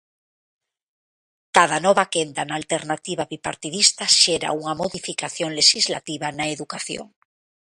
Cada 1.57 1.77
nova 1.85 2.05
quenda 2.13 2.41
na 2.45 2.55
alternativa 2.61 3.23
bipartidista 3.31 4.05
xera 4.21 4.55
unha 4.59 4.77
modificación 4.81 5.49
lexislativa 5.59 6.27
na 6.37 6.45
educación. 6.55 7.07